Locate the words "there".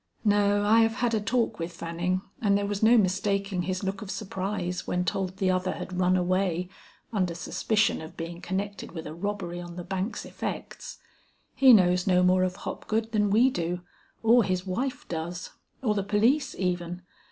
2.57-2.65